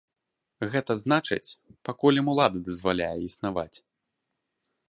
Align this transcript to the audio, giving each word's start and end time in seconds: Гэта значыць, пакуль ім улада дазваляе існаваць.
Гэта 0.75 0.95
значыць, 1.01 1.55
пакуль 1.89 2.19
ім 2.23 2.27
улада 2.33 2.57
дазваляе 2.71 3.15
існаваць. 3.29 3.73